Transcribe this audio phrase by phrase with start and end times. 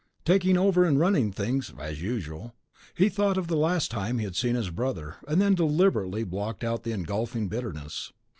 [0.25, 2.55] Taking over and running things, as usual.
[2.95, 6.63] He thought of the last time he had seen his brother, and then deliberately blocked
[6.63, 8.11] out the engulfing bitterness.